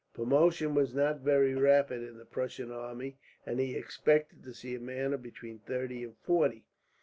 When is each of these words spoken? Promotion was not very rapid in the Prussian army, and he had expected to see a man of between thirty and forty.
Promotion 0.15 0.73
was 0.73 0.95
not 0.95 1.19
very 1.19 1.53
rapid 1.53 2.01
in 2.01 2.17
the 2.17 2.25
Prussian 2.25 2.71
army, 2.71 3.19
and 3.45 3.59
he 3.59 3.73
had 3.73 3.83
expected 3.83 4.41
to 4.41 4.51
see 4.51 4.73
a 4.73 4.79
man 4.79 5.13
of 5.13 5.21
between 5.21 5.59
thirty 5.59 6.03
and 6.03 6.17
forty. 6.17 6.63